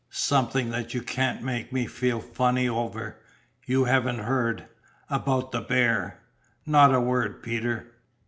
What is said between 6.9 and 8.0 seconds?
a word, Peter."